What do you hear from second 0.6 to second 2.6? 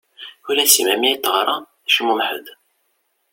d Sima mi i teɣra tecmumeḥ-d.